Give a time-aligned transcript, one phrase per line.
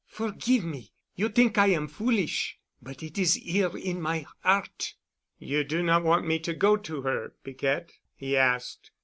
[0.07, 0.93] Forgive me.
[1.15, 2.57] You t'ink I am foolish.
[2.81, 4.95] But it is 'ere in my 'eart——"
[5.37, 8.89] "You do not want me to go to her, Piquette?" he asked.